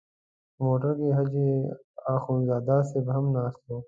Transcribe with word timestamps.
په 0.55 0.61
موټر 0.67 0.91
کې 0.99 1.09
حاجي 1.17 1.49
اخندزاده 2.15 2.77
صاحب 2.89 3.05
هم 3.15 3.25
ناست 3.35 3.61
و. 3.69 3.75